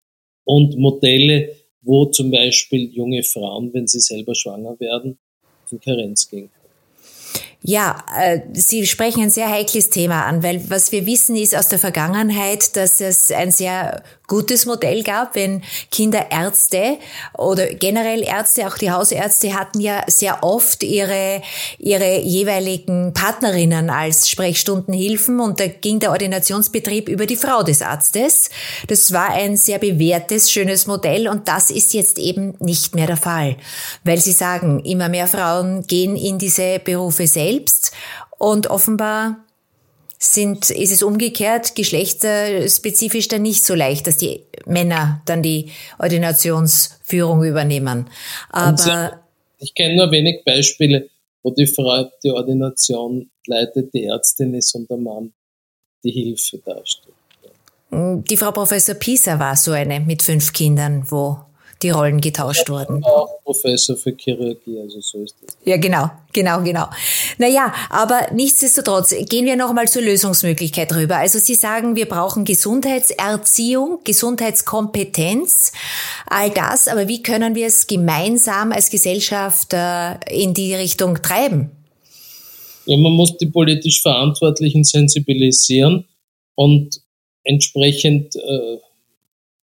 [0.43, 5.17] und Modelle, wo zum Beispiel junge Frauen, wenn sie selber schwanger werden,
[5.71, 6.61] in Karenz gehen können.
[7.63, 11.67] Ja, äh, Sie sprechen ein sehr heikles Thema an, weil was wir wissen ist aus
[11.67, 16.97] der Vergangenheit, dass es ein sehr gutes Modell gab, wenn Kinderärzte
[17.37, 21.41] oder generell Ärzte, auch die Hausärzte hatten ja sehr oft ihre,
[21.77, 28.49] ihre jeweiligen Partnerinnen als Sprechstundenhilfen und da ging der Ordinationsbetrieb über die Frau des Arztes.
[28.87, 33.17] Das war ein sehr bewährtes, schönes Modell und das ist jetzt eben nicht mehr der
[33.17, 33.57] Fall,
[34.03, 37.50] weil Sie sagen, immer mehr Frauen gehen in diese Berufe selbst
[38.37, 39.45] und offenbar
[40.17, 47.43] sind, ist es umgekehrt, geschlechterspezifisch dann nicht so leicht, dass die Männer dann die Ordinationsführung
[47.43, 48.07] übernehmen.
[48.49, 49.19] Aber
[49.57, 51.09] ich kenne nur wenig Beispiele,
[51.41, 55.33] wo die Frau die Ordination leitet, die Ärztin ist und der Mann
[56.03, 57.15] die Hilfe darstellt.
[57.91, 61.39] Die Frau Professor Pisa war so eine mit fünf Kindern, wo
[61.83, 63.03] die Rollen getauscht wurden.
[63.03, 65.57] Auch Professor für Chirurgie, also so ist das.
[65.65, 66.87] Ja, genau, genau, genau.
[67.37, 71.17] Naja, aber nichtsdestotrotz gehen wir nochmal zur Lösungsmöglichkeit rüber.
[71.17, 75.71] Also Sie sagen, wir brauchen Gesundheitserziehung, Gesundheitskompetenz,
[76.27, 81.71] all das, aber wie können wir es gemeinsam als Gesellschaft äh, in die Richtung treiben?
[82.85, 86.05] Ja, man muss die politisch Verantwortlichen sensibilisieren
[86.55, 87.01] und
[87.43, 88.77] entsprechend äh,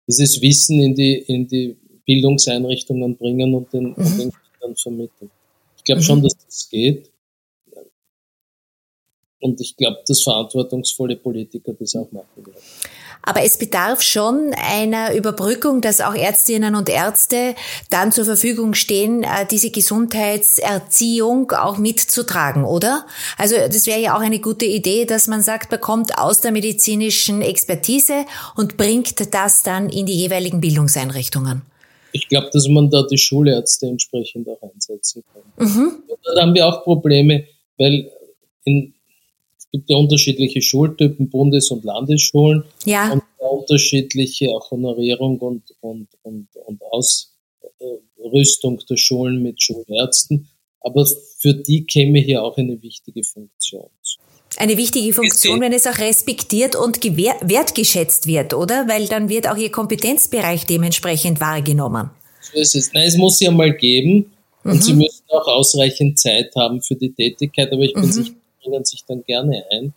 [0.08, 3.96] dieses Wissen in die, in die Bildungseinrichtungen bringen und den, mhm.
[3.96, 5.32] und den Kindern vermitteln.
[5.78, 6.06] Ich glaube mhm.
[6.06, 7.12] schon, dass das geht.
[9.42, 12.62] Und ich glaube, dass verantwortungsvolle Politiker das auch machen werden.
[13.22, 17.56] Aber es bedarf schon einer Überbrückung, dass auch Ärztinnen und Ärzte
[17.90, 23.06] dann zur Verfügung stehen, äh, diese Gesundheitserziehung auch mitzutragen, oder?
[23.38, 26.52] Also das wäre ja auch eine gute Idee, dass man sagt, man kommt aus der
[26.52, 31.64] medizinischen Expertise und bringt das dann in die jeweiligen Bildungseinrichtungen
[32.16, 35.44] ich glaube, dass man da die Schulärzte entsprechend auch einsetzen kann.
[35.68, 36.04] Mhm.
[36.24, 37.46] Da haben wir auch Probleme,
[37.78, 38.10] weil
[38.64, 38.94] in,
[39.58, 43.12] es gibt ja unterschiedliche Schultypen, Bundes- und Landesschulen ja.
[43.12, 46.82] und unterschiedliche auch Honorierung und, und, und, und
[48.22, 50.48] Ausrüstung der Schulen mit Schulärzten.
[50.80, 51.06] Aber
[51.38, 54.20] für die käme hier auch eine wichtige Funktion zu
[54.58, 58.88] eine wichtige Funktion, wenn es auch respektiert und wertgeschätzt wird, oder?
[58.88, 62.10] Weil dann wird auch Ihr Kompetenzbereich dementsprechend wahrgenommen.
[62.42, 62.94] So ist es.
[62.94, 64.32] Nein, es muss sie einmal geben
[64.64, 64.82] und mhm.
[64.82, 68.12] Sie müssen auch ausreichend Zeit haben für die Tätigkeit, aber ich bin mhm.
[68.12, 69.94] sicher, Sie bringen sich dann gerne ein.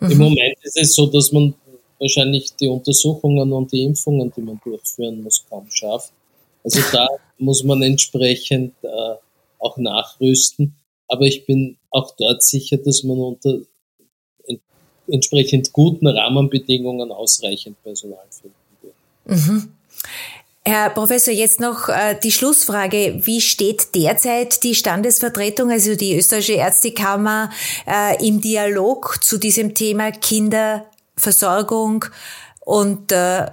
[0.00, 0.10] Mhm.
[0.10, 1.54] Im Moment ist es so, dass man
[1.98, 6.12] wahrscheinlich die Untersuchungen und die Impfungen, die man durchführen muss, kaum schafft.
[6.64, 7.06] Also da
[7.38, 9.14] muss man entsprechend äh,
[9.58, 10.74] auch nachrüsten.
[11.08, 13.60] Aber ich bin auch dort sicher, dass man unter
[15.08, 18.94] entsprechend guten Rahmenbedingungen ausreichend Personal finden wird.
[19.26, 19.72] Mhm.
[20.68, 23.20] Herr Professor, jetzt noch äh, die Schlussfrage.
[23.22, 27.50] Wie steht derzeit die Standesvertretung, also die österreichische Ärztekammer,
[27.86, 32.06] äh, im Dialog zu diesem Thema Kinderversorgung
[32.64, 33.46] und äh,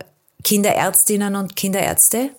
[0.44, 2.32] Kinderärztinnen und Kinderärzte?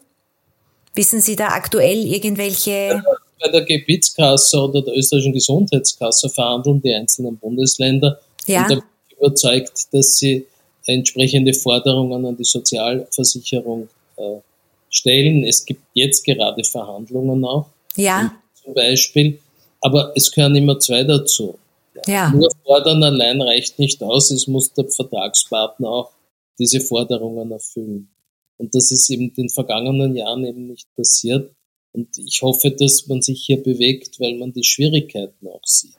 [0.97, 3.01] Wissen Sie da aktuell irgendwelche?
[3.41, 8.19] Bei der Gebietskasse oder der österreichischen Gesundheitskasse verhandeln die einzelnen Bundesländer.
[8.47, 8.67] Ja.
[8.67, 8.83] Und
[9.25, 10.47] überzeugt, dass sie
[10.87, 14.39] entsprechende Forderungen an die Sozialversicherung äh,
[14.91, 15.45] stellen.
[15.45, 17.67] Es gibt jetzt gerade Verhandlungen auch.
[17.97, 18.35] Ja.
[18.63, 19.39] Zum Beispiel.
[19.81, 21.59] Aber es gehören immer zwei dazu.
[22.07, 22.31] Ja.
[22.31, 24.31] Nur fordern allein reicht nicht aus.
[24.31, 26.11] Es muss der Vertragspartner auch
[26.59, 28.09] diese Forderungen erfüllen.
[28.57, 31.51] Und das ist eben in den vergangenen Jahren eben nicht passiert.
[31.93, 35.95] Und ich hoffe, dass man sich hier bewegt, weil man die Schwierigkeiten auch sieht,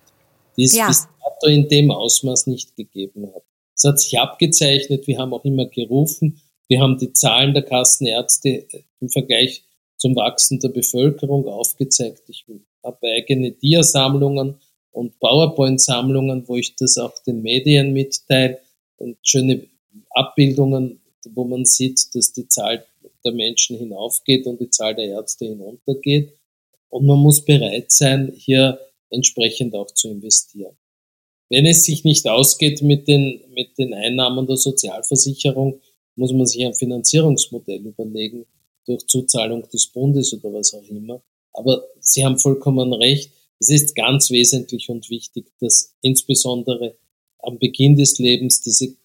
[0.58, 0.88] die es ja.
[0.88, 3.44] bis dato in dem Ausmaß nicht gegeben hat.
[3.76, 8.66] Es hat sich abgezeichnet, wir haben auch immer gerufen, wir haben die Zahlen der Kassenärzte
[9.00, 9.64] im Vergleich
[9.98, 12.24] zum Wachsen der Bevölkerung aufgezeigt.
[12.28, 12.46] Ich
[12.84, 14.60] habe eigene Diasammlungen
[14.92, 18.60] und PowerPoint-Sammlungen, wo ich das auch den Medien mitteile
[18.98, 19.68] und schöne
[20.12, 21.02] Abbildungen,
[21.34, 22.86] wo man sieht, dass die Zahl
[23.24, 26.34] der Menschen hinaufgeht und die Zahl der Ärzte hinuntergeht.
[26.90, 30.76] Und man muss bereit sein, hier entsprechend auch zu investieren.
[31.50, 35.80] Wenn es sich nicht ausgeht mit den, mit den Einnahmen der Sozialversicherung,
[36.16, 38.46] muss man sich ein Finanzierungsmodell überlegen,
[38.86, 41.22] durch Zuzahlung des Bundes oder was auch immer.
[41.54, 43.32] Aber Sie haben vollkommen recht.
[43.60, 46.96] Es ist ganz wesentlich und wichtig, dass insbesondere
[47.40, 48.96] am Beginn des Lebens diese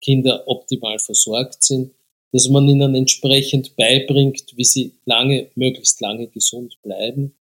[0.00, 1.92] Kinder optimal versorgt sind,
[2.32, 7.34] dass man ihnen entsprechend beibringt, wie sie lange, möglichst lange gesund bleiben,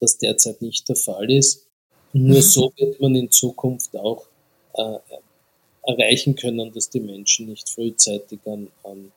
[0.00, 1.66] was derzeit nicht der Fall ist.
[2.12, 4.26] Und nur so wird man in Zukunft auch
[4.74, 4.98] äh,
[5.86, 9.12] erreichen können, dass die Menschen nicht frühzeitig an, an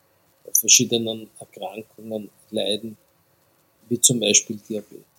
[0.54, 2.98] verschiedenen Erkrankungen leiden,
[3.90, 5.13] wie zum Beispiel Diabetes.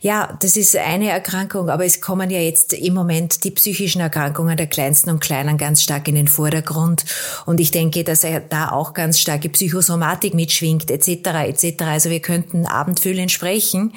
[0.00, 4.56] Ja, das ist eine Erkrankung, aber es kommen ja jetzt im Moment die psychischen Erkrankungen
[4.56, 7.04] der Kleinsten und Kleinen ganz stark in den Vordergrund.
[7.46, 11.08] Und ich denke, dass er da auch ganz starke Psychosomatik mitschwingt, etc.,
[11.46, 11.82] etc.
[11.82, 13.92] Also wir könnten abendfüllend sprechen.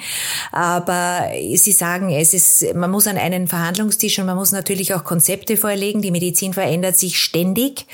[0.50, 5.04] Aber Sie sagen, es ist, man muss an einen Verhandlungstisch und man muss natürlich auch
[5.04, 6.02] Konzepte vorlegen.
[6.02, 7.86] Die Medizin verändert sich ständig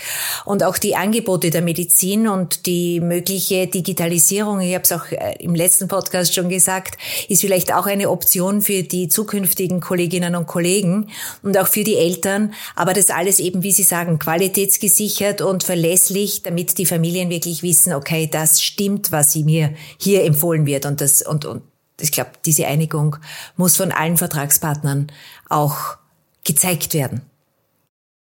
[0.44, 5.36] und auch die Angebote der Medizin und die mögliche Digitalisierung, ich habe es auch äh,
[5.40, 6.96] im letzten Podcast schon gesagt,
[7.28, 11.11] ist vielleicht vielleicht auch eine Option für die zukünftigen Kolleginnen und Kollegen
[11.42, 12.52] und auch für die Eltern.
[12.74, 17.92] Aber das alles eben, wie Sie sagen, qualitätsgesichert und verlässlich, damit die Familien wirklich wissen,
[17.92, 20.87] okay, das stimmt, was sie mir hier empfohlen wird.
[20.87, 21.62] Und das, und, und
[22.00, 23.16] ich glaube, diese Einigung
[23.57, 25.09] muss von allen Vertragspartnern
[25.48, 25.96] auch
[26.44, 27.22] gezeigt werden.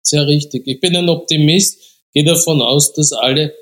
[0.03, 0.66] Sehr richtig.
[0.66, 1.79] Ich bin ein Optimist,
[2.14, 3.53] gehe davon aus, dass alle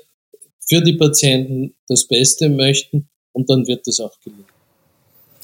[0.67, 4.54] für die Patienten das Beste möchten und dann wird es auch gelingen.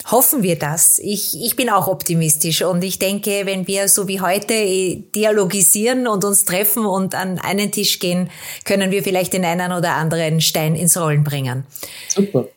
[0.10, 1.00] Hoffen wir das.
[1.00, 6.08] Ich, ich bin auch optimistisch und ich denke, wenn wir so wie heute äh, dialogisieren
[6.08, 8.30] und uns treffen und an einen Tisch gehen,
[8.66, 11.66] können wir vielleicht den einen oder anderen Stein ins Rollen bringen.
[12.08, 12.48] Super.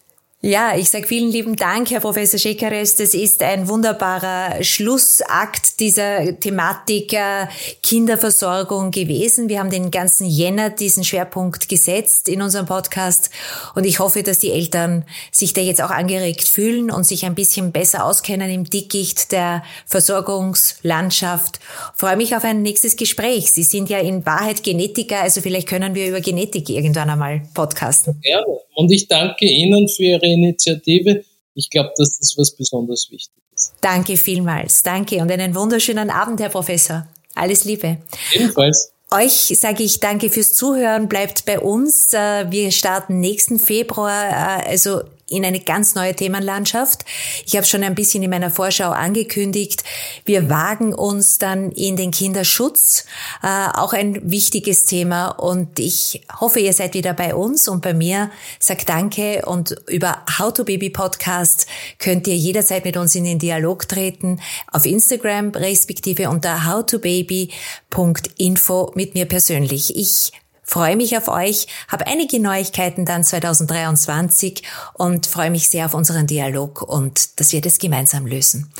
[0.46, 2.96] Ja, ich sage vielen lieben Dank, Herr Professor Schekares.
[2.96, 7.46] Das ist ein wunderbarer Schlussakt dieser Thematik äh,
[7.82, 9.48] Kinderversorgung gewesen.
[9.48, 13.30] Wir haben den ganzen Jänner diesen Schwerpunkt gesetzt in unserem Podcast
[13.74, 17.34] und ich hoffe, dass die Eltern sich da jetzt auch angeregt fühlen und sich ein
[17.34, 21.58] bisschen besser auskennen im Dickicht der Versorgungslandschaft.
[21.94, 23.50] Ich freue mich auf ein nächstes Gespräch.
[23.50, 28.20] Sie sind ja in Wahrheit Genetiker, also vielleicht können wir über Genetik irgendwann einmal podcasten.
[28.20, 28.44] Gerne.
[28.74, 31.24] Und ich danke Ihnen für Ihre Initiative.
[31.54, 33.74] Ich glaube, dass das was besonders wichtig ist.
[33.80, 34.82] Danke vielmals.
[34.82, 37.06] Danke und einen wunderschönen Abend, Herr Professor.
[37.34, 37.98] Alles Liebe.
[38.32, 38.92] Ebenfalls.
[39.10, 41.08] Euch sage ich danke fürs Zuhören.
[41.08, 42.12] Bleibt bei uns.
[42.12, 45.02] Äh, wir starten nächsten Februar, äh, also
[45.34, 47.04] in eine ganz neue Themenlandschaft.
[47.46, 49.84] Ich habe schon ein bisschen in meiner Vorschau angekündigt,
[50.24, 53.04] wir wagen uns dann in den Kinderschutz,
[53.42, 57.94] äh, auch ein wichtiges Thema und ich hoffe, ihr seid wieder bei uns und bei
[57.94, 58.30] mir.
[58.58, 61.66] Sagt danke und über How to Baby Podcast
[61.98, 69.14] könnt ihr jederzeit mit uns in den Dialog treten, auf Instagram respektive unter howtobaby.info mit
[69.14, 69.96] mir persönlich.
[69.96, 70.32] Ich
[70.64, 74.62] Freue mich auf euch, habe einige Neuigkeiten dann 2023
[74.94, 78.72] und freue mich sehr auf unseren Dialog und dass wir das gemeinsam lösen.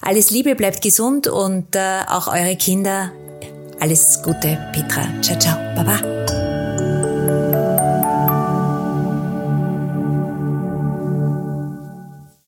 [0.00, 3.12] Alles Liebe, bleibt gesund und äh, auch eure Kinder.
[3.80, 5.08] Alles Gute, Petra.
[5.20, 5.56] Ciao, ciao.
[5.74, 6.53] Baba.